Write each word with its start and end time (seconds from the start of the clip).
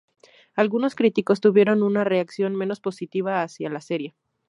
Algunos 0.55 0.95
críticos 0.95 1.41
tuvieron 1.41 1.83
una 1.83 2.03
reacción 2.03 2.55
menos 2.55 2.79
positiva 2.79 3.43
hacia 3.43 3.69
la 3.69 3.81
serie. 3.81 4.15